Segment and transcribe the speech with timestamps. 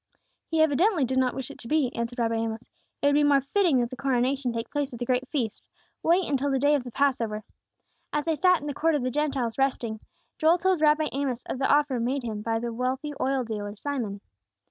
[0.47, 2.71] "He evidently did not wish it to be," answered Rabbi Amos.
[3.03, 5.63] "It would be more fitting that the coronation take place at the great feast.
[6.01, 7.43] Wait until the day of the Passover."
[8.11, 9.99] As they sat in the Court of the Gentiles, resting,
[10.39, 14.21] Joel told Rabbi Amos of the offer made him by the wealthy oil dealer Simon.